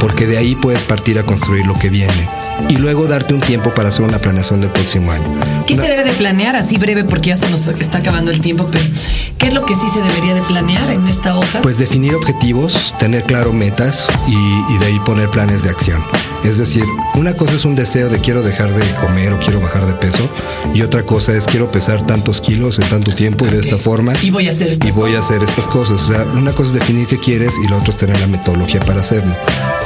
porque 0.00 0.26
de 0.26 0.38
ahí 0.38 0.56
puedes 0.56 0.84
partir 0.84 1.18
a 1.18 1.24
construir 1.24 1.66
lo 1.66 1.78
que 1.78 1.88
viene. 1.88 2.28
Y 2.68 2.76
luego 2.78 3.06
darte 3.06 3.34
un 3.34 3.40
tiempo 3.40 3.72
para 3.74 3.88
hacer 3.90 4.02
una 4.02 4.18
planeación 4.18 4.60
del 4.60 4.70
próximo 4.70 5.12
año. 5.12 5.24
¿Qué 5.66 5.74
Una- 5.74 5.82
se 5.84 5.88
debe 5.88 6.04
de 6.04 6.12
planear? 6.12 6.56
Así 6.56 6.78
breve 6.78 7.04
porque 7.04 7.28
ya 7.30 7.36
se 7.36 7.48
nos 7.48 7.66
está 7.68 7.98
acabando 7.98 8.30
el 8.30 8.40
tiempo, 8.40 8.68
pero 8.72 8.84
¿qué 9.38 9.48
es 9.48 9.54
lo 9.54 9.64
que 9.66 9.74
sí 9.76 9.88
se 9.88 10.00
debería 10.00 10.34
de 10.34 10.42
planear 10.42 10.90
en 10.90 11.06
esta 11.06 11.36
hoja? 11.38 11.60
Pues 11.62 11.78
definir 11.78 12.14
objetivos, 12.14 12.94
tener 12.98 13.22
claro 13.24 13.52
metas 13.52 14.06
y, 14.26 14.74
y 14.74 14.78
de 14.78 14.86
ahí 14.86 14.98
poner 15.04 15.30
planes 15.30 15.62
de 15.62 15.70
acción. 15.70 16.02
Es 16.44 16.58
decir, 16.58 16.84
una 17.14 17.34
cosa 17.34 17.54
es 17.54 17.64
un 17.64 17.74
deseo 17.74 18.08
de 18.08 18.20
quiero 18.20 18.42
dejar 18.42 18.72
de 18.72 18.84
comer 18.96 19.32
o 19.32 19.38
quiero 19.40 19.60
bajar 19.60 19.84
de 19.86 19.94
peso 19.94 20.28
y 20.74 20.82
otra 20.82 21.02
cosa 21.04 21.32
es 21.32 21.44
quiero 21.46 21.70
pesar 21.72 22.02
tantos 22.04 22.40
kilos 22.40 22.78
en 22.78 22.88
tanto 22.88 23.14
tiempo 23.14 23.46
y 23.46 23.50
de 23.50 23.60
esta 23.60 23.76
Ok. 23.76 23.82
forma. 23.82 24.12
Y 24.22 24.30
voy 24.30 24.46
a 24.46 24.50
hacer 24.50 24.68
estas 24.68 24.88
Y 24.88 24.92
voy 24.92 25.14
a 25.14 25.18
hacer 25.20 25.42
estas 25.42 25.66
cosas. 25.66 26.02
O 26.02 26.06
sea, 26.06 26.24
una 26.34 26.52
cosa 26.52 26.68
es 26.70 26.74
definir 26.74 27.06
qué 27.08 27.18
quieres 27.18 27.54
y 27.64 27.68
la 27.68 27.76
otra 27.78 27.90
es 27.90 27.96
tener 27.96 28.20
la 28.20 28.26
metodología 28.28 28.80
para 28.80 29.00
hacerlo. 29.00 29.34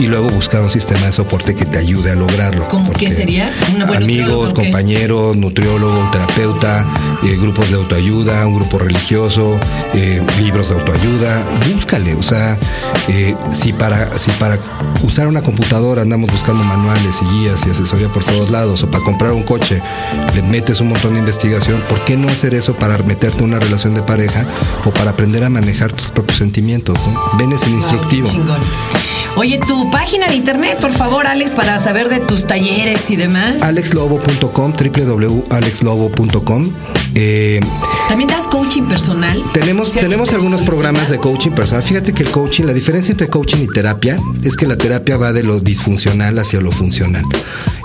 Y 0.00 0.06
luego 0.06 0.30
buscar 0.30 0.62
un 0.62 0.70
sistema 0.70 1.04
de 1.04 1.12
soporte 1.12 1.54
que 1.54 1.66
te 1.66 1.76
ayude 1.76 2.12
a 2.12 2.14
lograrlo. 2.14 2.66
¿Cómo 2.68 2.90
qué 2.94 3.10
sería? 3.10 3.52
¿Una 3.74 3.84
buena 3.84 4.02
Amigos, 4.02 4.54
compañeros, 4.54 5.36
nutriólogo, 5.36 6.00
un 6.00 6.10
terapeuta, 6.10 6.86
eh, 7.22 7.36
grupos 7.36 7.68
de 7.68 7.76
autoayuda, 7.76 8.46
un 8.46 8.56
grupo 8.56 8.78
religioso, 8.78 9.60
eh, 9.92 10.22
libros 10.38 10.70
de 10.70 10.76
autoayuda. 10.76 11.44
Búscale. 11.70 12.14
O 12.14 12.22
sea, 12.22 12.58
eh, 13.08 13.36
si, 13.50 13.74
para, 13.74 14.16
si 14.18 14.30
para 14.32 14.58
usar 15.02 15.26
una 15.26 15.42
computadora 15.42 16.00
andamos 16.00 16.30
buscando 16.30 16.64
manuales 16.64 17.16
y 17.20 17.24
guías 17.34 17.66
y 17.66 17.70
asesoría 17.70 18.08
por 18.08 18.24
todos 18.24 18.48
lados, 18.48 18.82
o 18.82 18.90
para 18.90 19.04
comprar 19.04 19.32
un 19.32 19.42
coche 19.42 19.82
le 20.34 20.42
metes 20.44 20.80
un 20.80 20.88
montón 20.88 21.12
de 21.12 21.18
investigación, 21.20 21.78
¿por 21.90 22.02
qué 22.06 22.16
no 22.16 22.30
hacer 22.30 22.54
eso 22.54 22.74
para 22.74 22.96
meterte 23.02 23.40
en 23.40 23.50
una 23.50 23.58
relación 23.58 23.94
de 23.94 24.02
pareja 24.02 24.46
o 24.86 24.94
para 24.94 25.10
aprender 25.10 25.44
a 25.44 25.50
manejar 25.50 25.92
tus 25.92 26.10
propios 26.10 26.38
sentimientos? 26.38 26.98
¿no? 27.06 27.38
Ven 27.38 27.52
es 27.52 27.64
el 27.64 27.72
instructivo. 27.72 28.28
Wow, 28.28 28.32
chingón. 28.32 28.60
Oye, 29.36 29.60
tu 29.90 29.96
página 29.96 30.28
de 30.28 30.34
internet, 30.34 30.78
por 30.80 30.92
favor, 30.92 31.26
Alex, 31.26 31.52
para 31.52 31.78
saber 31.78 32.08
de 32.08 32.20
tus 32.20 32.46
talleres 32.46 33.10
y 33.10 33.16
demás. 33.16 33.62
alexlobo.com, 33.62 34.72
www.alexlobo.com. 34.72 36.70
Eh, 37.14 37.60
También 38.08 38.28
das 38.28 38.48
coaching 38.48 38.84
personal. 38.84 39.42
Tenemos, 39.52 39.92
tenemos 39.92 40.28
te 40.28 40.34
algunos 40.36 40.62
programas 40.62 41.10
de 41.10 41.18
coaching 41.18 41.50
personal. 41.52 41.82
Fíjate 41.82 42.12
que 42.12 42.22
el 42.24 42.30
coaching, 42.30 42.64
la 42.64 42.72
diferencia 42.72 43.12
entre 43.12 43.28
coaching 43.28 43.58
y 43.62 43.68
terapia 43.68 44.18
es 44.44 44.56
que 44.56 44.66
la 44.66 44.76
terapia 44.76 45.16
va 45.16 45.32
de 45.32 45.42
lo 45.42 45.60
disfuncional 45.60 46.38
hacia 46.38 46.60
lo 46.60 46.72
funcional. 46.72 47.24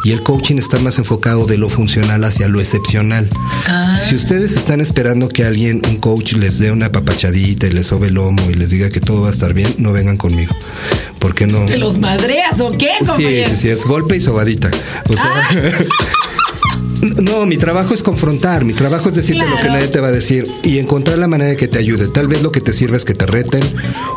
Y 0.04 0.12
el 0.12 0.22
coaching 0.22 0.58
está 0.58 0.78
más 0.80 1.00
enfocado 1.00 1.46
de 1.46 1.58
lo 1.58 1.70
funcional 1.70 2.24
hacia 2.24 2.48
lo 2.48 2.60
excepcional. 2.60 3.28
Ah. 3.68 3.98
Si 3.98 4.14
ustedes 4.16 4.56
están 4.56 4.80
esperando 4.82 5.30
que 5.30 5.46
alguien, 5.46 5.82
un 5.90 5.98
coach, 5.98 6.34
les 6.34 6.60
dé 6.60 6.72
una 6.72 6.92
papachadita 6.92 7.68
y 7.68 7.72
les 7.72 7.88
sobe 7.88 8.10
el 8.10 8.14
lomo 8.16 8.42
y 8.50 8.54
les 8.54 8.70
diga 8.70 8.92
que 8.92 9.00
todo 9.00 9.24
va 9.24 9.30
a 9.30 9.32
estar 9.32 9.54
bien, 9.54 9.74
no 9.80 9.92
vengan 9.94 10.18
conmigo. 10.18 10.54
Porque 11.26 11.48
no. 11.48 11.66
¿Te 11.66 11.78
los 11.78 11.98
madreas 11.98 12.60
o 12.60 12.70
qué, 12.78 12.92
Sí, 13.00 13.06
compañero? 13.08 13.50
sí, 13.50 13.56
sí, 13.56 13.70
es 13.70 13.84
golpe 13.84 14.16
y 14.16 14.22
sobadita. 14.22 14.70
O 15.10 15.18
sea. 15.18 15.50
No, 17.22 17.46
mi 17.46 17.58
trabajo 17.58 17.94
es 17.94 18.02
confrontar, 18.02 18.66
mi 18.66 18.74
trabajo 18.74 19.10
es 19.10 19.16
decirte 19.16 19.48
lo 19.48 19.58
que 19.58 19.68
nadie 19.68 19.90
te 19.90 20.00
va 20.00 20.08
a 20.08 20.12
decir 20.12 20.48
y 20.64 20.80
encontrar 20.80 21.20
la 21.20 21.28
manera 21.28 21.52
de 21.52 21.56
que 21.56 21.68
te 21.68 21.78
ayude. 21.78 22.08
Tal 22.08 22.28
vez 22.28 22.42
lo 22.42 22.52
que 22.52 22.62
te 22.62 22.74
sirve 22.74 22.98
es 22.98 23.06
que 23.06 23.14
te 23.14 23.28
reten 23.28 23.62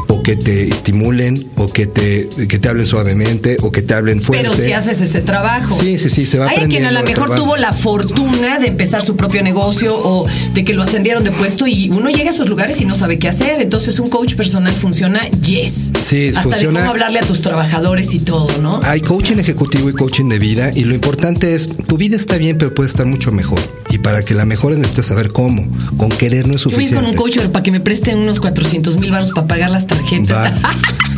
o 0.08 0.22
que 0.22 0.36
te 0.36 0.64
estimulen 0.68 1.48
o 1.56 1.68
que 1.68 1.86
te, 1.86 2.28
que 2.48 2.58
te 2.58 2.68
hablen 2.68 2.86
suavemente 2.86 3.56
o 3.60 3.70
que 3.70 3.82
te 3.82 3.94
hablen 3.94 4.20
fuerte. 4.20 4.48
Pero 4.50 4.56
si 4.60 4.72
haces 4.72 5.00
ese 5.00 5.20
trabajo. 5.20 5.78
Sí, 5.78 5.98
sí, 5.98 6.08
sí, 6.08 6.26
se 6.26 6.38
va 6.38 6.48
Hay 6.48 6.66
quien 6.68 6.84
a 6.86 6.90
lo 6.90 7.02
mejor 7.02 7.34
tuvo 7.34 7.56
la 7.56 7.72
fortuna 7.72 8.58
de 8.58 8.68
empezar 8.68 9.02
su 9.04 9.16
propio 9.16 9.42
negocio 9.42 9.96
o 9.96 10.26
de 10.54 10.64
que 10.64 10.72
lo 10.72 10.82
ascendieron 10.82 11.24
de 11.24 11.30
puesto 11.30 11.66
y 11.66 11.90
uno 11.90 12.10
llega 12.10 12.30
a 12.30 12.32
esos 12.32 12.48
lugares 12.48 12.80
y 12.80 12.84
no 12.84 12.94
sabe 12.94 13.18
qué 13.18 13.28
hacer. 13.28 13.60
Entonces 13.60 13.98
un 13.98 14.08
coach 14.08 14.34
personal 14.34 14.72
funciona, 14.72 15.28
yes. 15.28 15.92
Sí, 16.04 16.28
Hasta 16.28 16.42
funciona- 16.42 16.80
de 16.80 16.84
cómo 16.86 16.90
hablarle 16.92 17.18
a 17.18 17.22
tus 17.22 17.42
trabajadores 17.42 18.14
y 18.14 18.20
todo, 18.20 18.48
¿no? 18.62 18.80
Hay 18.84 19.00
coaching 19.00 19.36
ejecutivo 19.36 19.88
y 19.90 19.92
coaching 19.92 20.28
de 20.28 20.38
vida 20.38 20.72
y 20.74 20.84
lo 20.84 20.94
importante 20.94 21.54
es, 21.54 21.68
tu 21.68 21.96
vida 21.96 22.16
está 22.16 22.36
bien, 22.36 22.56
pero 22.56 22.74
puede 22.74 22.88
estar 22.88 23.06
mucho 23.06 23.30
mejor. 23.32 23.60
Y 23.90 23.98
para 23.98 24.22
que 24.24 24.34
la 24.34 24.44
mejores 24.44 24.78
necesitas 24.78 25.06
saber 25.06 25.30
cómo. 25.32 25.66
Con 25.96 26.10
querer 26.10 26.46
no 26.46 26.54
es 26.54 26.62
Yo 26.62 26.70
voy 26.70 26.74
suficiente. 26.84 26.96
con 27.04 27.10
un 27.10 27.16
coach 27.16 27.38
para 27.52 27.62
que 27.62 27.70
me 27.70 27.80
presten 27.80 28.18
unos 28.18 28.40
400 28.40 28.96
mil 28.98 29.10
baros 29.10 29.30
para 29.30 29.46
pagar 29.46 29.70
las 29.70 29.86
tarjetas. 30.02 30.52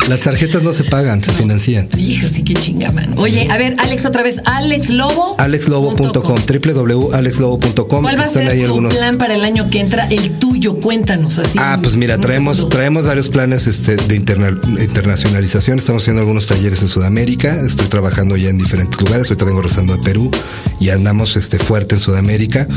Las 0.09 0.21
tarjetas 0.21 0.63
no 0.63 0.73
se 0.73 0.83
pagan, 0.83 1.23
se 1.23 1.31
financian. 1.31 1.87
Hijo, 1.97 2.27
sí 2.27 2.43
que 2.43 2.55
chinga, 2.55 2.91
man. 2.91 3.13
Oye, 3.17 3.47
a 3.51 3.57
ver, 3.57 3.75
Alex, 3.79 4.05
otra 4.05 4.23
vez, 4.23 4.41
Alex 4.45 4.89
Lobo. 4.89 5.35
alexlobo.com, 5.39 6.39
www.alexlobo.com. 6.41 8.01
¿Cuál 8.01 8.17
va 8.19 8.23
a 8.23 8.27
ser 8.27 8.49
ahí 8.49 8.59
tu 8.59 8.65
algunos. 8.65 8.95
plan 8.95 9.17
para 9.19 9.35
el 9.35 9.43
año 9.43 9.69
que 9.69 9.79
entra? 9.79 10.07
El 10.07 10.31
tuyo, 10.39 10.75
cuéntanos 10.79 11.37
así. 11.37 11.59
Ah, 11.61 11.77
pues 11.81 11.95
mira, 11.97 12.17
traemos, 12.17 12.67
traemos 12.69 13.05
varios 13.05 13.29
planes 13.29 13.67
este, 13.67 13.95
de 13.95 14.15
interna- 14.15 14.59
internacionalización. 14.79 15.77
Estamos 15.77 16.01
haciendo 16.03 16.21
algunos 16.21 16.47
talleres 16.47 16.81
en 16.81 16.87
Sudamérica. 16.87 17.59
Estoy 17.65 17.87
trabajando 17.87 18.35
ya 18.37 18.49
en 18.49 18.57
diferentes 18.57 18.99
lugares. 18.99 19.29
Ahorita 19.29 19.45
vengo 19.45 19.61
regresando 19.61 19.95
de 19.95 20.03
Perú 20.03 20.31
y 20.79 20.89
andamos 20.89 21.35
este, 21.35 21.59
fuerte 21.59 21.95
en 21.95 22.01
Sudamérica. 22.01 22.67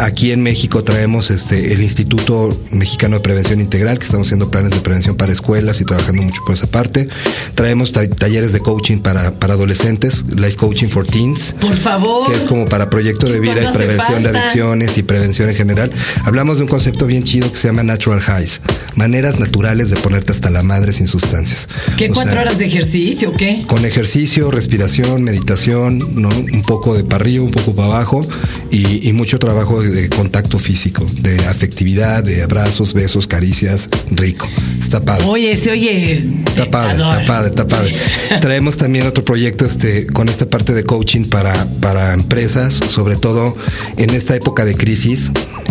Aquí 0.00 0.30
en 0.30 0.42
México 0.42 0.84
traemos 0.84 1.30
este, 1.30 1.72
el 1.72 1.82
Instituto 1.82 2.56
Mexicano 2.70 3.16
de 3.16 3.20
Prevención 3.20 3.60
Integral, 3.60 3.98
que 3.98 4.04
estamos 4.04 4.28
haciendo 4.28 4.48
planes 4.50 4.70
de 4.70 4.80
prevención 4.80 5.16
para 5.16 5.32
escuelas 5.32 5.80
y 5.80 5.84
trabajando 5.84 6.22
mucho 6.22 6.40
por 6.46 6.54
esa 6.54 6.68
parte. 6.68 7.08
Traemos 7.56 7.90
ta- 7.90 8.08
talleres 8.08 8.52
de 8.52 8.60
coaching 8.60 8.98
para, 8.98 9.32
para 9.32 9.54
adolescentes, 9.54 10.24
Life 10.28 10.54
Coaching 10.56 10.86
for 10.86 11.04
Teens. 11.06 11.54
Por 11.60 11.76
favor. 11.76 12.30
que 12.30 12.38
es 12.38 12.44
como 12.44 12.66
para 12.66 12.88
proyectos 12.90 13.30
de 13.32 13.40
vida 13.40 13.54
y 13.68 13.72
prevención 13.76 14.22
de 14.22 14.28
adicciones 14.30 14.96
y 14.98 15.02
prevención 15.02 15.48
en 15.48 15.56
general. 15.56 15.90
Hablamos 16.24 16.58
de 16.58 16.64
un 16.64 16.70
concepto 16.70 17.06
bien 17.06 17.24
chido 17.24 17.50
que 17.50 17.56
se 17.56 17.66
llama 17.68 17.82
natural 17.82 18.20
highs, 18.22 18.60
maneras 18.94 19.40
naturales 19.40 19.90
de 19.90 19.96
ponerte 19.96 20.30
hasta 20.32 20.48
la 20.50 20.62
madre 20.62 20.92
sin 20.92 21.08
sustancias. 21.08 21.68
¿Qué 21.96 22.08
O 22.10 22.14
cuatro 22.14 22.32
sea, 22.32 22.42
horas 22.42 22.58
de 22.58 22.66
ejercicio 22.66 23.30
o 23.30 23.34
qué? 23.34 23.64
Con 23.66 23.84
ejercicio, 23.84 24.50
respiración, 24.52 25.24
meditación, 25.24 25.98
¿no? 26.14 26.28
Un 26.28 26.62
poco 26.62 26.94
de 26.94 27.02
para 27.02 27.16
arriba, 27.22 27.44
un 27.44 27.50
poco 27.50 27.74
para 27.74 27.88
abajo 27.88 28.26
y, 28.70 29.08
y 29.08 29.12
mucho 29.12 29.38
trabajo 29.40 29.82
de, 29.82 29.87
de 29.90 30.08
contacto 30.08 30.58
físico, 30.58 31.06
de 31.20 31.36
afectividad, 31.46 32.22
de 32.22 32.42
abrazos, 32.42 32.92
besos, 32.92 33.26
caricias, 33.26 33.88
rico. 34.10 34.48
Está 34.80 35.00
padre. 35.00 35.24
Oye, 35.26 35.56
se 35.56 35.70
oye. 35.70 36.24
Está 36.46 36.70
padre, 36.70 36.94
está 36.94 37.26
padre, 37.26 37.48
está 37.48 37.66
padre. 37.66 37.94
Traemos 38.40 38.76
también 38.76 39.06
otro 39.06 39.24
proyecto 39.24 39.64
este, 39.64 40.06
con 40.06 40.28
esta 40.28 40.46
parte 40.46 40.72
de 40.72 40.84
coaching 40.84 41.24
para, 41.24 41.52
para 41.80 42.14
empresas, 42.14 42.74
sobre 42.74 43.16
todo 43.16 43.56
en 43.96 44.10
esta 44.10 44.34
época 44.36 44.64
de 44.64 44.74
crisis. 44.76 45.30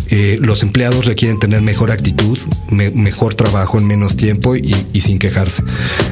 Eh, 0.10 0.38
los 0.42 0.64
empleados 0.64 1.06
requieren 1.06 1.40
tener 1.40 1.62
mejor 1.62 1.92
actitud, 1.92 2.38
me- 2.70 2.92
mejor 2.92 3.36
trabajo 3.36 3.78
en 3.78 3.86
menos 3.88 4.16
tiempo 4.18 4.56
y, 4.56 4.76
y 4.94 5.02
sin 5.02 5.20
quejarse. 5.20 5.64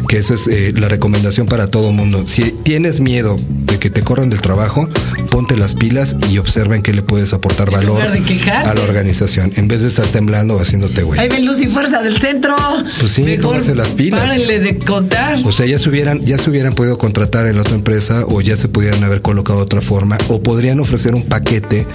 Que 0.07 0.17
eso 0.17 0.33
es 0.33 0.47
eh, 0.47 0.73
la 0.75 0.87
recomendación 0.89 1.47
para 1.47 1.67
todo 1.67 1.91
mundo. 1.91 2.23
Si 2.27 2.51
tienes 2.63 2.99
miedo 2.99 3.37
de 3.49 3.79
que 3.79 3.89
te 3.89 4.01
corran 4.03 4.29
del 4.29 4.41
trabajo, 4.41 4.87
ponte 5.29 5.57
las 5.57 5.73
pilas 5.73 6.15
y 6.29 6.37
observa 6.37 6.75
en 6.75 6.81
qué 6.81 6.93
le 6.93 7.01
puedes 7.01 7.33
aportar 7.33 7.67
En 7.69 7.73
valor 7.75 8.01
a 8.01 8.73
la 8.73 8.81
organización, 8.81 9.51
en 9.55 9.67
vez 9.67 9.81
de 9.81 9.87
estar 9.89 10.05
temblando 10.07 10.55
o 10.55 10.59
haciéndote 10.61 11.03
güey. 11.03 11.19
Ahí 11.19 11.27
ven 11.29 11.45
luz 11.45 11.61
y 11.61 11.67
fuerza 11.67 12.01
del 12.01 12.17
centro. 12.17 12.55
Pues 12.99 13.11
sí, 13.11 13.25
pónganse 13.41 13.75
las 13.75 13.91
pilas. 13.91 14.19
Párenle 14.21 14.59
de 14.59 14.77
contar. 14.79 15.39
O 15.43 15.51
sea, 15.51 15.65
ya 15.65 15.79
se 15.79 15.89
hubieran, 15.89 16.21
ya 16.21 16.37
se 16.37 16.49
hubieran 16.49 16.73
podido 16.73 16.97
contratar 16.97 17.47
en 17.47 17.55
la 17.55 17.61
otra 17.61 17.75
empresa 17.75 18.25
o 18.27 18.41
ya 18.41 18.55
se 18.57 18.67
pudieran 18.67 19.03
haber 19.03 19.21
colocado 19.21 19.59
de 19.59 19.63
otra 19.63 19.81
forma 19.81 20.17
o 20.29 20.41
podrían 20.41 20.79
ofrecer 20.79 21.15
un 21.15 21.23
paquete 21.23 21.85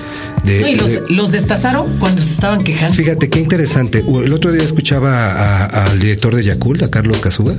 de... 0.45 0.61
No, 0.61 0.69
y 0.69 0.75
los, 0.76 0.90
de- 0.90 1.02
los 1.09 1.33
destazaron 1.33 1.87
cuando 1.99 2.23
se 2.23 2.30
estaban 2.32 2.64
quejando. 2.64 2.94
Fíjate 2.94 3.28
qué 3.28 3.40
interesante. 3.40 4.04
El 4.25 4.32
otro 4.32 4.52
día 4.52 4.62
escuchaba 4.62 5.64
al 5.66 5.99
director 6.00 6.35
de 6.35 6.44
Yakult, 6.44 6.82
a 6.82 6.90
Carlos 6.90 7.18
Casuga. 7.20 7.54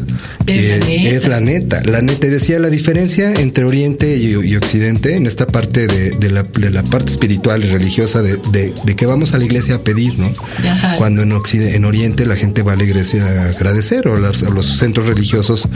Es 0.47 0.65
la 0.79 0.85
neta. 0.85 1.09
es 1.09 1.27
la 1.27 1.39
neta. 1.39 1.81
La 1.83 2.01
neta 2.01 2.27
decía 2.27 2.59
la 2.59 2.69
diferencia 2.69 3.31
entre 3.33 3.65
Oriente 3.65 4.17
y, 4.17 4.31
y 4.33 4.55
Occidente 4.55 5.15
en 5.15 5.27
esta 5.27 5.45
parte 5.47 5.87
de, 5.87 6.11
de 6.11 6.29
la, 6.29 6.43
de 6.43 6.69
la 6.71 6.83
parte 6.83 7.11
espiritual 7.11 7.63
y 7.63 7.67
religiosa 7.67 8.21
de, 8.21 8.37
de- 8.51 8.73
de 8.83 8.95
que 8.95 9.05
vamos 9.05 9.33
a 9.33 9.37
la 9.37 9.45
iglesia 9.45 9.75
a 9.75 9.79
pedir, 9.79 10.17
¿no? 10.17 10.29
Ajá. 10.69 10.95
Cuando 10.97 11.21
en, 11.23 11.31
Occide- 11.33 11.75
en 11.75 11.85
Oriente 11.85 12.25
la 12.25 12.35
gente 12.35 12.63
va 12.63 12.73
a 12.73 12.75
la 12.75 12.83
iglesia 12.83 13.25
a 13.25 13.49
agradecer 13.49 14.07
o 14.07 14.15
a 14.15 14.19
los, 14.19 14.43
a 14.43 14.49
los 14.49 14.65
centros 14.77 15.07
religiosos 15.07 15.67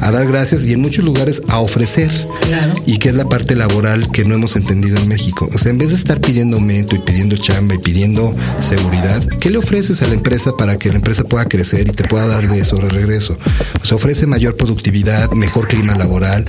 a 0.00 0.10
dar 0.10 0.26
gracias 0.26 0.64
y 0.66 0.72
en 0.72 0.80
muchos 0.80 1.04
lugares 1.04 1.42
a 1.48 1.58
ofrecer. 1.58 2.10
Claro. 2.46 2.74
Y 2.86 2.98
que 2.98 3.08
es 3.10 3.14
la 3.14 3.28
parte 3.28 3.54
laboral 3.56 4.10
que 4.10 4.24
no 4.24 4.34
hemos 4.34 4.56
entendido 4.56 4.96
en 4.98 5.08
México. 5.08 5.48
O 5.54 5.58
sea, 5.58 5.70
en 5.70 5.78
vez 5.78 5.90
de 5.90 5.96
estar 5.96 6.20
pidiendo 6.20 6.56
aumento 6.56 6.94
y 6.96 6.98
pidiendo 7.00 7.36
chamba 7.36 7.74
y 7.74 7.78
pidiendo 7.78 8.03
seguridad, 8.58 9.22
¿qué 9.40 9.50
le 9.50 9.58
ofreces 9.58 10.02
a 10.02 10.06
la 10.06 10.14
empresa 10.14 10.52
para 10.56 10.76
que 10.78 10.90
la 10.90 10.96
empresa 10.96 11.24
pueda 11.24 11.46
crecer 11.46 11.88
y 11.88 11.92
te 11.92 12.04
pueda 12.04 12.26
dar 12.26 12.48
de 12.48 12.60
eso 12.60 12.76
de 12.76 12.88
regreso? 12.88 13.36
O 13.80 13.84
sea, 13.84 13.96
ofrece 13.96 14.26
mayor 14.26 14.56
productividad, 14.56 15.30
mejor 15.32 15.68
clima 15.68 15.96
laboral, 15.96 16.44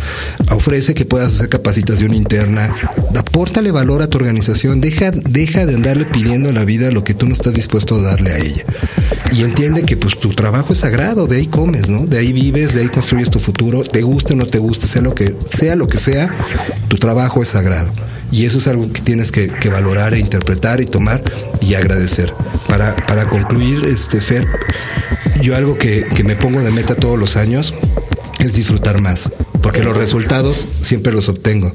ofrece 0.52 0.94
que 0.94 1.06
puedas 1.06 1.34
hacer 1.34 1.50
capacitación 1.50 2.14
interna, 2.14 2.76
apórtale 3.18 3.72
valor 3.72 4.02
a 4.02 4.08
tu 4.08 4.18
organización, 4.18 4.82
deja, 4.82 5.12
deja 5.12 5.66
de 5.66 5.76
andarle 5.76 6.06
pidiendo 6.06 6.50
a 6.50 6.54
la 6.54 6.66
vida 6.66 6.92
lo 6.92 7.04
que 7.04 7.14
tú 7.14 7.26
no 7.26 7.34
estás 7.34 7.54
dispuesto 7.54 7.96
a 7.96 8.02
darle 8.02 8.32
a 8.32 8.38
ella. 8.38 8.64
Y 9.32 9.44
entiende 9.44 9.84
que 9.84 9.98
pues 9.98 10.20
tu 10.20 10.30
trabajo 10.30 10.74
es 10.74 10.80
sagrado, 10.80 11.28
de 11.28 11.38
ahí 11.38 11.48
comes, 11.48 11.90
¿no? 11.90 12.06
De 12.06 12.18
ahí 12.18 12.34
vives, 12.34 12.74
de 12.74 12.82
ahí 12.82 12.88
construyes 12.88 13.30
tu 13.30 13.40
futuro, 13.40 13.84
te 13.84 14.02
guste 14.02 14.34
o 14.34 14.36
no 14.36 14.46
te 14.46 14.60
guste, 14.60 14.88
sea 14.88 15.02
lo 15.02 15.16
que 15.16 15.36
sea, 15.58 15.76
lo 15.76 15.88
que 15.88 15.98
sea, 15.98 16.30
tu 16.88 16.98
trabajo 16.98 17.42
es 17.42 17.50
sagrado. 17.50 17.92
Y 18.32 18.46
eso 18.46 18.58
es 18.58 18.68
algo 18.68 18.92
que 18.92 19.02
tienes 19.02 19.32
que, 19.32 19.50
valorar 19.70 20.14
e 20.14 20.20
interpretar 20.20 20.82
y 20.82 20.86
tomar 20.86 21.24
y 21.62 21.76
agradecer. 21.76 22.32
Para, 22.68 22.96
para 22.96 23.28
concluir, 23.30 23.86
este 23.86 24.22
Fer, 24.22 24.48
yo 25.42 25.56
algo 25.56 25.78
que, 25.78 26.04
que 26.04 26.24
me 26.24 26.36
pongo 26.36 26.62
de 26.62 26.72
meta 26.72 26.96
todos 26.96 27.18
los 27.18 27.36
años 27.36 27.74
es 28.40 28.54
disfrutar 28.54 29.02
más, 29.02 29.32
porque 29.62 29.84
los 29.84 29.98
resultados 29.98 30.66
siempre 30.82 31.14
los 31.14 31.30
obtengo. 31.30 31.74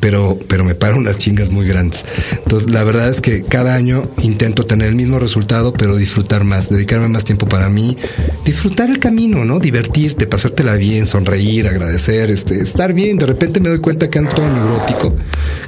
Pero, 0.00 0.38
pero 0.48 0.64
me 0.64 0.74
paran 0.74 0.98
unas 0.98 1.18
chingas 1.18 1.50
muy 1.50 1.66
grandes. 1.66 2.04
Entonces, 2.32 2.70
la 2.70 2.84
verdad 2.84 3.08
es 3.08 3.20
que 3.20 3.42
cada 3.42 3.74
año 3.74 4.08
intento 4.22 4.64
tener 4.64 4.88
el 4.88 4.94
mismo 4.94 5.18
resultado, 5.18 5.72
pero 5.72 5.96
disfrutar 5.96 6.44
más, 6.44 6.68
dedicarme 6.70 7.08
más 7.08 7.24
tiempo 7.24 7.48
para 7.48 7.68
mí, 7.68 7.96
disfrutar 8.44 8.90
el 8.90 9.00
camino, 9.00 9.44
¿no? 9.44 9.58
Divertirte, 9.58 10.26
pasártela 10.26 10.76
bien, 10.76 11.06
sonreír, 11.06 11.66
agradecer, 11.66 12.30
este, 12.30 12.60
estar 12.60 12.92
bien. 12.92 13.16
De 13.16 13.26
repente 13.26 13.60
me 13.60 13.68
doy 13.68 13.80
cuenta 13.80 14.08
que 14.08 14.18
ando 14.18 14.32
todo 14.32 14.48
neurótico, 14.48 15.16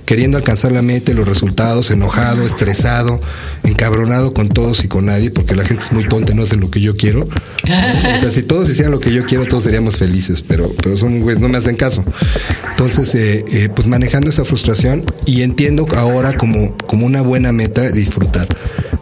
queriendo 0.04 0.36
alcanzar 0.36 0.72
la 0.72 0.82
meta 0.82 1.12
los 1.14 1.28
resultados, 1.28 1.90
enojado, 1.90 2.46
estresado, 2.46 3.20
encabronado 3.78 4.34
con 4.34 4.48
todos 4.48 4.82
y 4.84 4.88
con 4.88 5.06
nadie, 5.06 5.30
porque 5.30 5.54
la 5.54 5.64
gente 5.64 5.84
es 5.84 5.92
muy 5.92 6.06
tonta 6.08 6.32
y 6.32 6.34
no 6.34 6.42
hace 6.42 6.56
lo 6.56 6.68
que 6.68 6.80
yo 6.80 6.96
quiero. 6.96 7.22
O 7.22 8.20
sea, 8.20 8.30
si 8.30 8.42
todos 8.42 8.68
hicieran 8.68 8.90
lo 8.90 8.98
que 8.98 9.12
yo 9.12 9.22
quiero, 9.22 9.46
todos 9.46 9.62
seríamos 9.64 9.96
felices, 9.96 10.42
pero, 10.46 10.72
pero 10.82 10.96
son 10.96 11.20
güeyes, 11.20 11.40
no 11.40 11.48
me 11.48 11.58
hacen 11.58 11.76
caso. 11.76 12.04
Entonces, 12.72 13.14
eh, 13.14 13.44
eh, 13.52 13.68
pues 13.74 13.86
manejando 13.86 14.30
esa 14.30 14.44
frustración 14.44 15.04
y 15.26 15.42
entiendo 15.42 15.86
ahora 15.96 16.36
como, 16.36 16.76
como 16.88 17.06
una 17.06 17.20
buena 17.22 17.52
meta 17.52 17.88
disfrutar, 17.90 18.48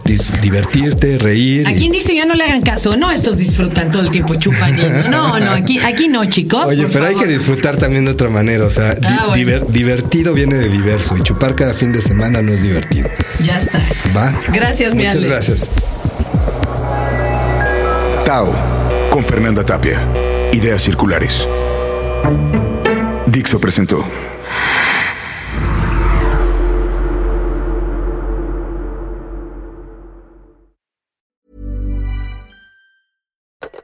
Dis- 0.04 0.40
divertirte, 0.42 1.18
reír. 1.18 1.66
Aquí 1.66 1.86
en 1.86 1.92
Dixon 1.92 2.14
ya 2.14 2.26
no 2.26 2.34
le 2.34 2.44
hagan 2.44 2.60
caso, 2.62 2.96
no, 2.96 3.10
estos 3.10 3.38
disfrutan 3.38 3.90
todo 3.90 4.02
el 4.02 4.10
tiempo 4.10 4.34
chupaniendo. 4.36 5.08
No, 5.08 5.40
no, 5.40 5.50
aquí, 5.52 5.78
aquí 5.78 6.08
no, 6.08 6.24
chicos. 6.26 6.66
Oye, 6.66 6.86
pero 6.92 7.06
hay 7.06 7.16
que 7.16 7.26
disfrutar 7.26 7.76
también 7.78 8.04
de 8.04 8.10
otra 8.12 8.28
manera, 8.28 8.64
o 8.66 8.70
sea, 8.70 8.94
di- 8.94 9.00
Ah, 9.08 9.26
bueno. 9.28 9.34
diver- 9.36 9.66
divertido 9.68 10.32
viene 10.34 10.54
de 10.56 10.68
diverso 10.68 11.16
y 11.16 11.22
chupar 11.22 11.54
cada 11.56 11.72
fin 11.74 11.92
de 11.92 12.02
semana 12.02 12.40
no 12.42 12.52
es 12.52 12.62
divertido. 12.62 13.08
Ya 13.44 13.58
está. 13.58 13.80
¿Va? 14.16 14.32
Gracias, 14.52 14.94
mi 14.94 15.04
Muchas 15.04 15.16
Alex. 15.16 15.30
gracias. 15.30 15.70
Tao, 18.24 19.10
con 19.10 19.22
Fernanda 19.22 19.64
Tapia. 19.64 20.00
Ideas 20.52 20.80
circulares. 20.82 21.46
Dixo 23.26 23.58
presentó. 23.60 24.02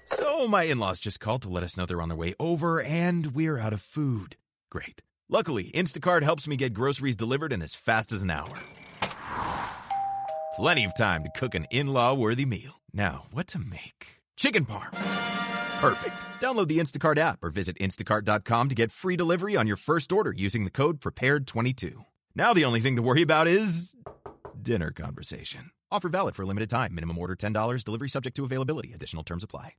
So, 0.06 0.46
my 0.48 0.64
in 0.64 0.78
laws 0.78 1.00
just 1.00 1.20
called 1.20 1.42
to 1.42 1.48
let 1.48 1.62
us 1.62 1.76
know 1.76 1.86
they're 1.86 2.00
on 2.02 2.08
their 2.08 2.16
way 2.16 2.34
over 2.38 2.80
and 2.80 3.28
we're 3.28 3.58
out 3.58 3.72
of 3.72 3.80
food. 3.80 4.36
Great. 4.70 5.02
Luckily, 5.28 5.70
Instacart 5.74 6.22
helps 6.22 6.46
me 6.46 6.56
get 6.56 6.74
groceries 6.74 7.16
delivered 7.16 7.52
in 7.52 7.62
as 7.62 7.74
fast 7.74 8.12
as 8.12 8.22
an 8.22 8.30
hour. 8.30 8.52
Plenty 10.54 10.85
of 10.85 10.94
time 10.94 11.23
to 11.23 11.30
cook 11.30 11.54
an 11.54 11.66
in 11.71 11.87
law 11.87 12.12
worthy 12.12 12.44
meal. 12.44 12.82
Now, 12.92 13.25
what 13.32 13.47
to 13.49 13.59
make? 13.59 14.21
Chicken 14.37 14.66
parm. 14.66 14.90
Perfect. 15.80 16.14
Download 16.40 16.68
the 16.68 16.78
Instacart 16.78 17.16
app 17.16 17.42
or 17.42 17.49
visit 17.49 17.78
instacart.com 17.78 18.68
to 18.68 18.75
get 18.75 18.92
free 18.92 19.16
delivery 19.16 19.56
on 19.56 19.66
your 19.66 19.78
first 19.78 20.12
order 20.12 20.30
using 20.37 20.64
the 20.64 20.71
code 20.71 21.00
PREPARED22. 21.00 22.04
Now, 22.35 22.52
the 22.52 22.66
only 22.66 22.80
thing 22.80 22.97
to 22.97 23.02
worry 23.02 23.23
about 23.23 23.49
is 23.49 23.97
dinner 24.61 24.90
conversation. 24.90 25.71
Offer 25.90 26.11
valid 26.11 26.35
for 26.35 26.42
a 26.42 26.47
limited 26.47 26.68
time. 26.68 26.94
Minimum 26.94 27.16
order 27.16 27.35
$10. 27.35 27.85
Delivery 27.85 28.11
subject 28.11 28.37
to 28.37 28.44
availability. 28.44 28.92
Additional 28.92 29.25
terms 29.25 29.42
apply. 29.42 29.73